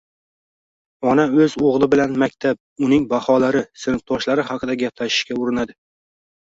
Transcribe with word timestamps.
Ona 1.11 1.25
o‘z 1.41 1.55
o‘g‘li 1.73 1.91
bilan 1.93 2.17
maktab, 2.25 2.63
uning 2.89 3.07
baholari, 3.15 3.65
sinfdoshlari 3.85 4.51
haqida 4.53 4.79
gaplashishga 4.85 5.41
urinadi. 5.45 5.81